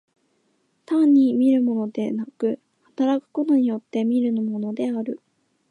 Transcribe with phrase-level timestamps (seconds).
[0.87, 5.21] 単に見るものでなく、働くことによって見るものである。